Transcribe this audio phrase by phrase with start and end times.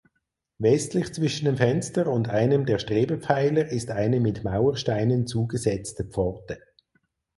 [0.57, 6.57] Westlich zwischen dem Fenster und einem der Strebepfeiler ist eine mit Mauersteinen zugesetzte Pforte.